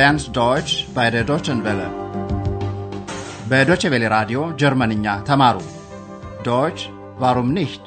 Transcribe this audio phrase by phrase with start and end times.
[0.00, 1.88] lernt Deutsch bei der Deutschen Welle.
[3.50, 5.56] በዶቼ ቬለ ራዲዮ ጀርመንኛ ተማሩ።
[6.46, 6.78] ዶች
[7.22, 7.84] ዋሩም ኒሽት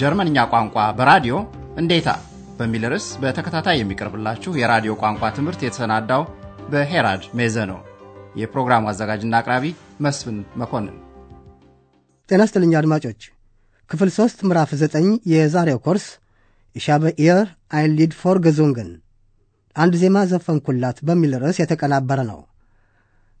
[0.00, 1.34] ጀርመንኛ ቋንቋ በራዲዮ
[1.80, 2.08] እንዴታ
[2.58, 6.22] በሚል ርዕስ በተከታታይ የሚቀርብላችሁ የራዲዮ ቋንቋ ትምህርት የተሰናዳው
[6.72, 7.80] በሄራድ ሜዘ ነው።
[8.40, 9.64] የፕሮግራሙ አዘጋጅና አቅራቢ
[10.06, 10.96] መስፍን መኮንን።
[12.28, 13.20] ጤና ይስጥልኝ አድማጮች።
[13.90, 16.06] ክፍል ሦስት ምዕራፍ ዘጠኝ የዛሬው ኮርስ
[16.76, 18.90] ኢሻበ ኢየር አይን ሊድ ፎር ገዙንግን
[19.75, 22.39] አንድ ዜማ ዘፈንኩላት በሚል ርዕስ የተቀናበረ ነው።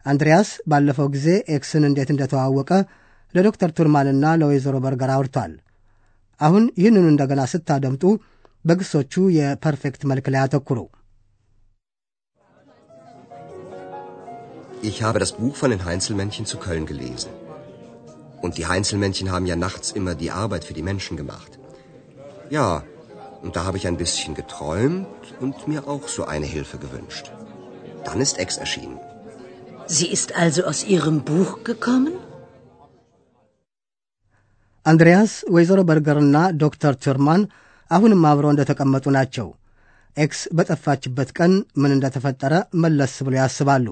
[0.05, 2.71] አንድሪያስ ባለፈው ጊዜ ኤክስን እንዴት እንደተዋወቀ
[3.33, 5.53] ለዶክተር ቱርማንና ለወይዘሮ በርገር አውርቷል።
[6.39, 8.03] አሁን ይህንኑ እንደገና ስታደምጡ
[8.65, 10.79] በግሶቹ የፐርፌክት መልክ ላይ አተኩሩ።
[14.83, 17.31] Ich habe das Buch von den Heinzelmännchen zu Köln gelesen.
[18.41, 21.51] Und die Heinzelmännchen haben ja nachts immer die Arbeit für die Menschen gemacht.
[22.49, 22.65] Ja,
[23.43, 27.25] und da habe ich ein bisschen geträumt und mir auch so eine Hilfe gewünscht.
[28.05, 28.99] Dann ist Ex erschienen.
[29.87, 32.13] Sie ist also aus Ihrem Buch gekommen?
[34.85, 37.41] አንድሪያስ ወይዘሮ በርገርና ዶክተር ቱርማን
[37.91, 39.47] አሁንም አብረው እንደተቀመጡ ናቸው።
[40.17, 43.87] ኤክስ በጠፋችበት ቀን ምን እንደተፈጠረ መለስ ብለው ያስባሉ።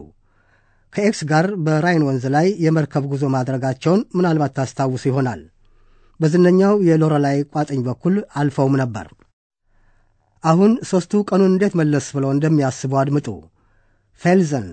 [0.94, 5.42] ከኤክስ ጋር በራይን ወንዝ ላይ የመርከብ ጉዞ ማድረጋቸውን ምናልባት ታስታውሱ ይሆናል።
[6.20, 9.08] በዝነኛው የሎረላይ ቋጥኝ በኩል አልፈውም ነበር።
[10.46, 13.28] አሁን ሦስቱ ቀኑን እንዴት መለስ ብለው እንደሚያስቡ አድምጡ።
[14.22, 14.68] ፌልዘን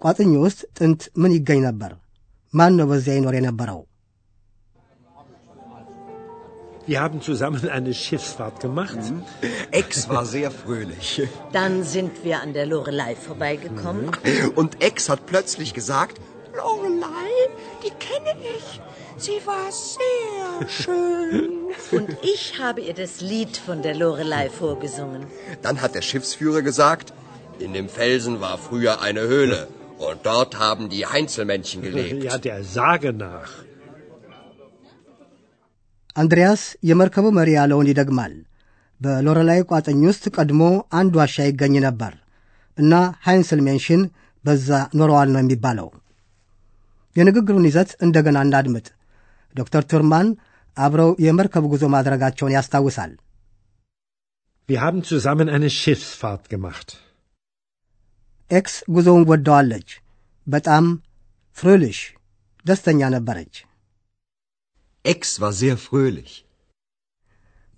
[0.00, 1.92] ቋጥኝ ውስጥ ጥንት ምን ይገኝ ነበር?
[2.54, 3.80] ማን ነው በዚያ ይኖር የነበረው?
[6.90, 9.02] Wir haben zusammen eine Schiffsfahrt gemacht.
[9.80, 11.08] Ex war sehr fröhlich.
[11.52, 14.06] Dann sind wir an der Lorelei vorbeigekommen.
[14.60, 16.16] Und Ex hat plötzlich gesagt,
[16.60, 17.32] Lorelei,
[17.84, 18.66] die kenne ich.
[19.18, 20.41] Sie war sehr
[20.78, 21.36] schön.
[21.90, 25.22] Und ich habe ihr das Lied von der Lorelei vorgesungen.
[25.62, 27.12] dann hat der Schiffsführer gesagt,
[27.58, 29.60] in dem Felsen war früher eine Höhle.
[29.98, 32.22] Und dort haben die Heinzelmännchen gelebt.
[32.24, 33.50] Ja, der Sage nach.
[36.16, 38.32] አንድሪያስ የመርከቡ መሪ ያለውን ይደግማል።
[39.00, 40.62] በሎረላይ ቋጥኝ ውስጥ ቀድሞ
[41.00, 42.12] አንድ ዋሻ ይገኝ ነበር
[42.78, 42.92] እና
[43.26, 44.02] ሃይንስል ሜንሽን
[44.44, 45.88] በዛ ኖረዋል ነው የሚባለው።
[47.16, 48.86] የንግግሩን ይዘት እንደገና እናድምጥ።
[49.54, 50.26] ዶክተር ቱርማን
[50.76, 53.12] አብረው የመርከብ ጉዞ ማድረጋቸውን ያስታውሳል።
[54.68, 56.88] Wir haben zusammen eine Schiffsfahrt gemacht.
[58.50, 59.88] ኤክስ ጉዞውን ወደዋለች።
[60.46, 60.84] በጣም
[61.56, 61.98] ፍሮልሽ
[62.64, 63.54] ደስተኛ ነበረች።
[65.04, 66.32] Ex war sehr fröhlich.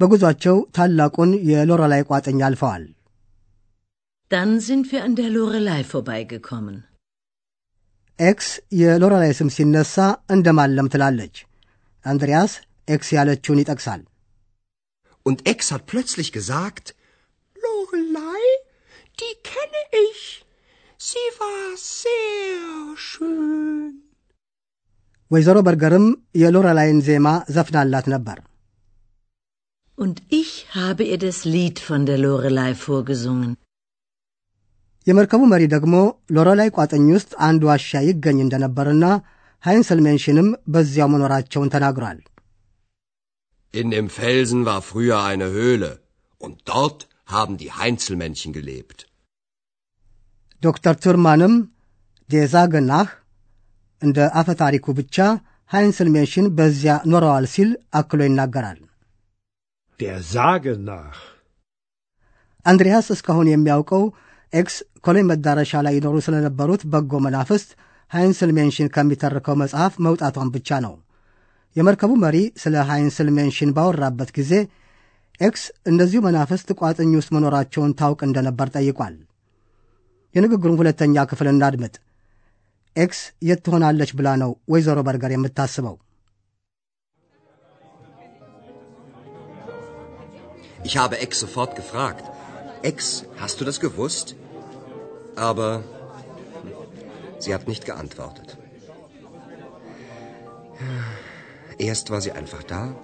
[0.00, 2.84] በጉዟቸው ታላቁን የሎረላይ ቋጥኝ አልፈዋል።
[4.30, 6.76] Dann sind wir an der Lorelei vorbeigekommen.
[8.18, 8.48] ኤክስ
[8.80, 9.94] የሎረላይ ስም ሲነሳ
[10.34, 11.36] እንደ ማለም ትላለች።
[12.04, 12.52] አንድሪያስ
[12.88, 14.02] ኤክስ ያለችውን ይጠቅሳል።
[15.26, 16.86] Und Ex hat plötzlich gesagt,
[17.56, 18.44] Lorelei,
[19.18, 20.20] die kenne ich.
[21.00, 21.66] Sie war
[22.00, 22.62] sehr
[23.08, 23.90] schön.
[25.30, 26.06] ወይዘሮ በርገርም
[26.42, 27.26] የሎረላይን ዜማ
[27.56, 28.38] ዘፍናላት ነበር።
[29.98, 33.52] Und ich habe ihr das Lied von der Lorelei vorgesungen.
[35.06, 35.94] የመርከቡ መሪ ደግሞ
[36.36, 39.04] ሎረላይ ቋጥኝ ውስጥ አንድ ዋሻ ይገኝ እንደነበርና
[39.64, 42.18] ሃይንስል ሜንሽንም በዚያው መኖራቸውን ተናግሯል።
[43.74, 45.90] in dem Felsen war früher eine Höhle.
[46.40, 48.98] Und dort haben die Heinzelmännchen gelebt.
[50.62, 51.54] ዶክተር ቱርማንም
[52.28, 53.08] ዴዛገናህ
[54.02, 55.16] እንደ አፈ ታሪኩ ብቻ
[55.70, 58.78] ሃይንስል ሜንሽን በዚያ ኖረዋል ሲል አክሎ ይናገራል።
[60.00, 61.16] Der Sage nach.
[62.66, 64.02] አንድሪያስ እስካሁን የሚያውቀው
[64.52, 64.76] ኤክስ
[65.06, 67.70] ኮሎኝ መዳረሻ ላይ ይኖሩ ስለነበሩት በጎ መናፍስት
[68.10, 70.94] ሃይንስል ሜንሽን ከሚተርከው መጽሐፍ መውጣቷን ብቻ ነው።
[71.75, 74.51] የመርከቡ መሪ ስለ ሃይንስል ሜንሽን ባወራበት ጊዜ
[75.41, 79.15] ኤክስ እነዚሁ መናፍስት ቋጥኝ ውስጥ መኖራቸውን ታውቅ እንደነበር ጠይቋል።
[80.35, 81.95] የንግግሩን ሁለተኛ ክፍል እናድምጥ።
[82.95, 85.95] ኤክስ የት ትሆናለች ብላ ነው ወይዘሮ በርገር የምታስበው?
[90.87, 92.25] Ich habe Ex sofort gefragt.
[92.83, 92.97] Ex,
[93.35, 94.27] hast du das gewusst?
[95.37, 95.69] Aber
[97.39, 98.49] sie hat nicht geantwortet.
[101.77, 102.95] Erst war sie einfach da,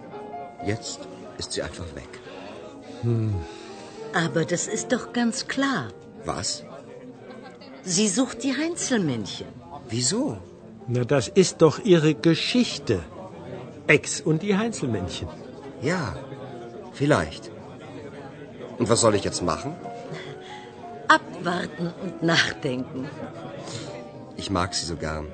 [0.65, 1.00] jetzt
[1.38, 2.19] ist sie einfach weg.
[4.13, 5.89] Aber das ist doch ganz klar.
[6.25, 6.63] Was?
[7.83, 9.47] Sie sucht die Heinzelmännchen.
[9.89, 10.38] Wieso?
[10.88, 13.00] Na, das ist doch ihre Geschichte.
[13.88, 15.27] Ex und die Heinzelmännchen.
[15.81, 16.15] Ja,
[16.94, 17.51] vielleicht.
[18.77, 19.75] Und was soll ich jetzt machen?
[21.07, 23.09] Abwarten und nachdenken.
[24.38, 25.27] Ich mag sie so gern.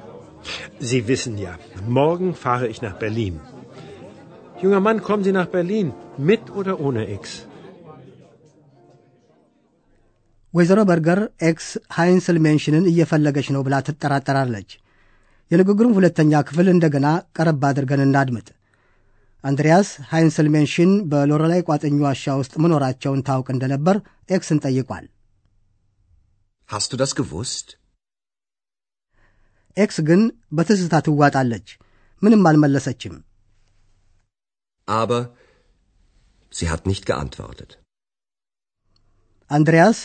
[0.83, 1.53] Sie wissen ja,
[1.91, 3.35] morgen fahre ich nach Berlin.
[4.63, 5.89] Junger Mann, kommen Sie nach Berlin,
[6.21, 7.25] mit oder ohne Ex?
[10.55, 11.67] ወይዘሮ በርገር ኤክስ
[11.97, 14.71] ሃይንስል ሜንሽንን እየፈለገች ነው ብላ ትጠራጠራለች።
[15.51, 17.07] የንግግሩን ሁለተኛ ክፍል እንደገና
[17.37, 18.49] ቀረብ አድርገን እናድምጥ።
[19.45, 23.99] አንድሪያስ ሃይንስል ሜንሽን በሎረላይ ቋጥኙ ዋሻ ውስጥ መኖራቸውን ታውቅ እንደነበር
[24.37, 25.07] ኤክስን ጠይቋል።
[26.71, 27.67] Hast du das gewusst?
[29.78, 30.22] ኤክስ ግን
[30.58, 31.68] በትዝታ ትዋጣለች።
[32.22, 33.16] ምንም አልመለሰችም።
[34.88, 35.22] Aber
[36.54, 37.72] sie hat nicht geantwortet.
[39.52, 40.00] አንድሪያስ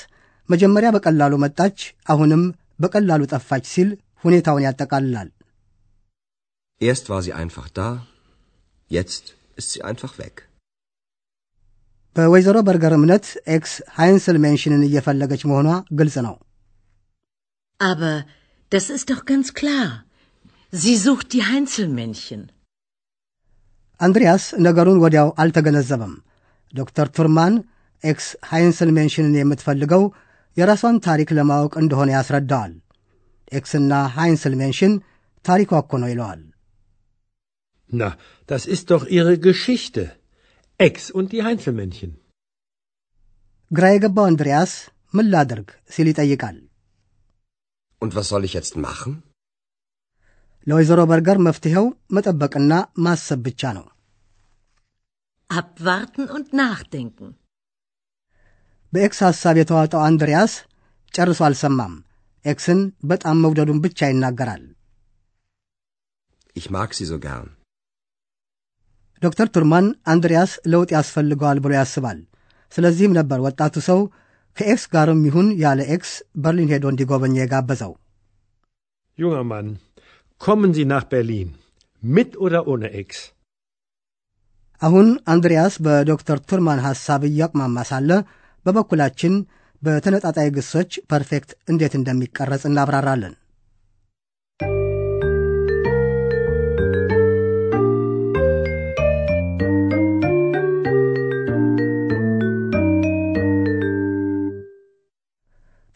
[0.48, 1.78] መጀመሪያ በቀላሉ መጣች፣
[2.12, 2.42] አሁንም
[2.80, 3.90] በቀላሉ ጠፋች ሲል
[4.24, 5.28] ሁኔታውን ያጠቃልላል።
[6.80, 7.88] Erst war sie einfach da,
[8.90, 9.24] jetzt
[9.58, 10.34] ist sie einfach weg.
[12.16, 13.26] በወይዘሮ በርገር እምነት
[13.56, 15.68] ኤክስ ሃይንስል ሜንሽንን እየፈለገች መሆኗ
[16.00, 16.34] ግልጽ ነው።
[17.80, 18.12] Aber
[18.71, 19.87] das ist doch ganz klar.
[20.73, 22.41] Sie sucht die Heinzelmännchen.
[23.99, 26.11] አንድሪያስ ነገሩን ወዲያው አልተገነዘበም።
[26.73, 27.53] ዶክተር ቱርማን
[28.03, 30.03] ኤክስ ሃይንስል ሜንሽንን የምትፈልገው
[30.57, 32.73] የራሷን ታሪክ ለማወቅ እንደሆነ ያስረዳዋል።
[33.57, 34.93] ኤክስና ሃይንስል ሜንሽን
[35.45, 36.41] ታሪኳ እኮ ነው ይለዋል።
[37.89, 38.09] Na,
[38.49, 40.03] das ist doch ihre Geschichte.
[40.79, 42.11] Ex und die Heinzelmännchen.
[43.71, 44.73] ግራ የገባው አንድሪያስ
[45.13, 46.57] ምን ላድርግ ሲል ይጠይቃል።
[48.01, 49.13] Und was soll ich jetzt machen?
[50.67, 51.85] ለወይዘሮ በርገር መፍትሔው
[52.15, 52.71] መጠበቅና
[53.05, 53.85] ማሰብ ብቻ ነው።
[55.49, 57.29] Abwarten und nachdenken.
[58.93, 60.53] በኤክስ ሐሳብ የተዋጠው አንድሪያስ
[61.13, 61.93] ጨርሶ አልሰማም።
[62.45, 62.79] ኤክስን
[63.11, 64.63] በጣም መውደዱን ብቻ ይናገራል።
[66.55, 67.47] Ich mag sie so gern.
[69.21, 72.19] ዶክተር ቱርማን አንድሪያስ ለውጥ ያስፈልገዋል ብሎ ያስባል።
[72.71, 73.99] ስለዚህም ነበር ወጣቱ ሰው
[74.56, 76.10] ከኤክስ ጋርም ይሁን ያለ ኤክስ
[76.42, 77.92] በርሊን ሄዶ እንዲጎበኘ የጋበዘው።
[79.18, 79.66] Junger Mann,
[80.40, 81.48] kommen Sie nach Berlin.
[82.02, 83.10] Mit oder ohne Ex?
[84.82, 88.10] አሁን አንድሪያስ በዶክተር ቱርማን ሐሳብ እያቅማማ ሳለ
[88.66, 89.34] በበኩላችን
[89.82, 93.34] በተነጣጣይ ግሶች ፐርፌክት እንዴት እንደሚቀረጽ እናብራራለን።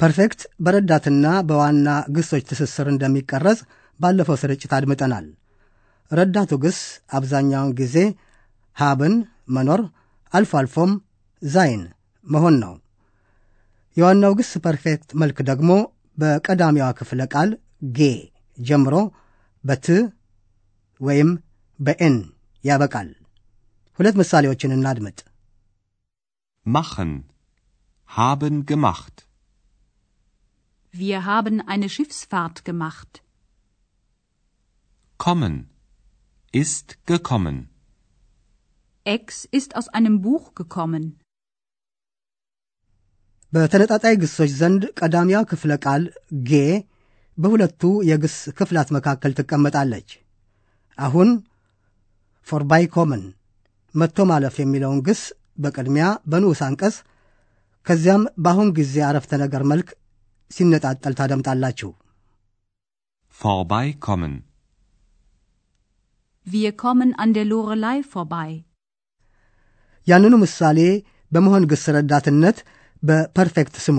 [0.01, 3.61] ፐርፌክት በረዳትና በዋና ግሶች ትስስር እንደሚቀረጽ
[4.01, 5.27] ባለፈው ስርጭት አድምጠናል።
[6.11, 6.79] ረዳቱ ግስ
[7.19, 7.97] አብዛኛውን ጊዜ
[8.77, 9.15] ሃብን
[9.57, 9.81] መኖር፣
[10.33, 10.93] አልፎ አልፎም
[11.43, 11.83] ዛይን
[12.27, 12.75] መሆን ነው።
[13.97, 15.71] የዋናው ግስ ፐርፌክት መልክ ደግሞ
[16.19, 17.51] በቀዳሚዋ ክፍለ ቃል
[17.97, 18.09] ጌ
[18.59, 18.95] ጀምሮ
[19.65, 19.87] በት
[21.01, 21.31] ወይም
[21.79, 22.17] በኤን
[22.65, 23.09] ያበቃል።
[23.99, 25.19] ሁለት ምሳሌዎችን እናድምጥ።
[26.67, 27.11] Machen.
[28.11, 29.26] Haben gemacht.
[30.96, 33.12] Wir haben eine Schiffsfahrt gemacht.
[35.20, 35.54] Kommen.
[36.54, 37.58] Ist gekommen.
[39.06, 41.06] Ex ist aus einem Buch gekommen.
[43.54, 46.04] በተነጣጣይ ግሶች ዘንድ ቀዳሚዋ ክፍለ ቃል
[46.50, 46.60] ጌ
[47.38, 50.10] በሁለቱ የግስ ክፍላት መካከል ትቀመጣለች።
[50.98, 51.30] አሁን
[52.48, 53.24] ፎርባይ ኮመን
[53.96, 55.22] መጥቶ ማለፍ የሚለውን ግስ
[55.64, 56.96] በቅድሚያ በንዑስ አንቀጽ
[57.88, 59.90] ከዚያም በአሁን ጊዜ አረፍተ ነገር መልክ
[60.52, 61.90] ሲነጣጠል ታደምጣላችሁ።
[63.40, 64.34] Vorbeikommen.
[66.48, 68.50] Wir kommen an der Lorelei vorbei.
[70.08, 70.80] ያንኑ ምሳሌ
[71.32, 72.58] በመሆን ግስ ረዳትነት
[73.04, 73.98] በፐርፌክት ስሙ።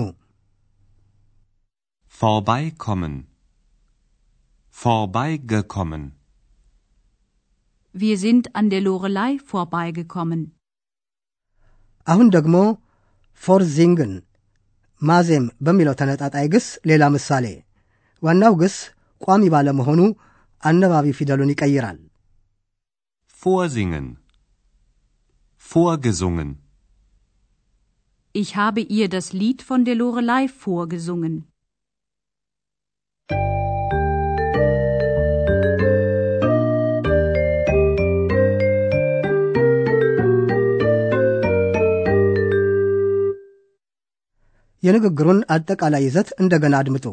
[2.13, 3.15] Vorbeikommen.
[4.75, 6.03] Vorbeigekommen.
[7.95, 10.41] Wir sind an der Lorelei vorbeigekommen.
[12.07, 12.55] አሁን ደግሞ
[13.43, 14.11] ፎር ዚንግን
[15.01, 17.45] ማዜም በሚለው ተነጣጣይ ግስ ሌላ ምሳሌ።
[18.23, 18.75] ዋናው ግስ
[19.21, 20.01] ቋሚ ባለመሆኑ
[20.63, 21.99] አነባቢ ፊደሉን ይቀይራል።
[23.41, 24.05] Vorsingen.
[25.63, 26.49] Vorgesungen.
[28.35, 31.33] Ich habe ihr das Lied von der Lorelei vorgesungen.
[44.82, 47.06] የንግግሩን አጠቃላይ ይዘት እንደገና አድምጡ።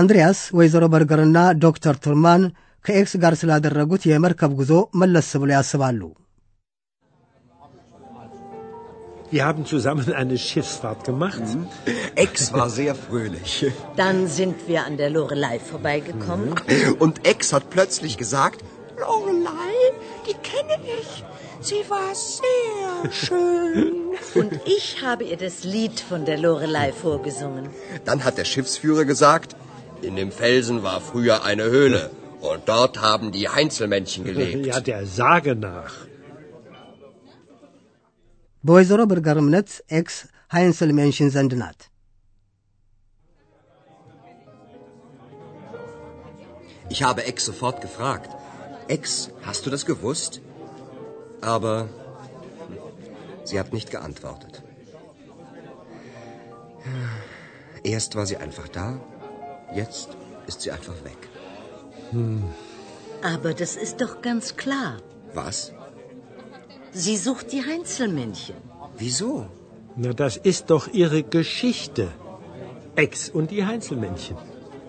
[0.00, 2.42] አንድሪያስ ወይዘሮ በርገርና ዶክተር ቱርማን
[2.86, 6.02] ከኤክስ ጋር ስላደረጉት የመርከብ ጉዞ መለስ ብሎ ያስባሉ።
[9.32, 11.42] Wir haben zusammen eine Schiffsfahrt gemacht.
[12.24, 13.52] Ex war sehr fröhlich.
[14.00, 16.48] Dann sind wir an der Lorelei vorbeigekommen.
[17.04, 18.58] Und Ex hat plötzlich gesagt,
[19.04, 19.76] Lorelei,
[20.26, 21.10] die kenne ich.
[21.60, 23.88] Sie war sehr schön.
[24.40, 27.64] Und ich habe ihr das Lied von der Lorelei vorgesungen.
[28.08, 29.50] dann hat der Schiffsführer gesagt,
[30.02, 32.10] in dem Felsen war früher eine Höhle.
[32.40, 34.66] Und dort haben die Heinzelmännchen gelebt.
[34.66, 35.94] Ja, der Sage nach.
[38.64, 40.16] በወይዘሮ በርገር እምነት ኤክስ
[40.54, 41.80] ሃይንስል ሜንሽን ዘንድ ናት።
[46.94, 48.30] Ich habe Ex sofort gefragt.
[48.94, 49.02] Ex,
[49.46, 50.32] hast du das gewusst?
[51.52, 51.74] Aber
[53.48, 54.54] sie hat nicht geantwortet.
[57.92, 58.86] Erst war sie einfach da,
[59.73, 60.09] jetzt
[60.47, 61.17] ist sie einfach weg.
[63.21, 64.97] Aber das ist doch ganz klar.
[65.33, 65.73] Was?
[66.91, 68.55] Sie sucht die Heinzelmännchen.
[68.97, 69.47] Wieso?
[69.95, 72.09] Na, das ist doch ihre Geschichte.
[72.95, 74.37] Ex und die Heinzelmännchen.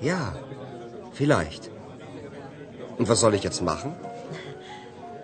[0.01, 0.37] Ja,
[1.13, 1.71] vielleicht.
[2.99, 3.95] Und was soll ich jetzt machen?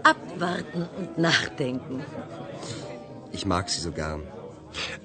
[0.02, 2.04] Abwarten und nachdenken.
[3.30, 4.22] Ich mag sie so gern.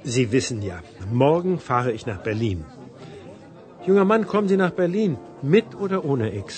[0.03, 2.65] Sie wissen ja, morgen fahre ich nach Berlin.
[3.87, 6.49] Junger Mann, kommen Sie nach Berlin, mit oder ohne Ex?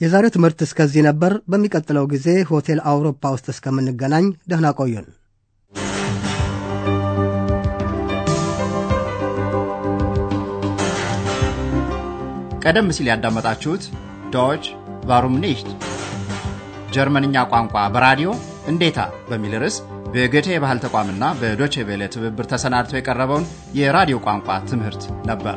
[0.00, 5.06] የዛሬው ትምህርት እስከዚህ ነበር። በሚቀጥለው ጊዜ ሆቴል አውሮፓ ውስጥ እስከምንገናኝ ደህና ቆዩን።
[12.62, 13.84] ቀደም ሲል ያዳመጣችሁት
[14.34, 14.64] ዶች
[15.10, 15.68] ቫሩም ኒሽት
[16.94, 18.30] ጀርመንኛ ቋንቋ በራዲዮ
[18.72, 18.98] እንዴታ
[19.30, 19.76] በሚል ርዕስ
[20.12, 23.48] በገቴ የባህል ተቋምና በዶቼ ቬለ ትብብር ተሰናድቶ የቀረበውን
[23.78, 25.56] የራዲዮ ቋንቋ ትምህርት ነበር።